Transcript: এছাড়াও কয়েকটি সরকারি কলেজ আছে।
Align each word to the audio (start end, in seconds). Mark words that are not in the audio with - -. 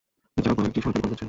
এছাড়াও 0.37 0.57
কয়েকটি 0.57 0.79
সরকারি 0.79 1.01
কলেজ 1.01 1.07
আছে। 1.07 1.19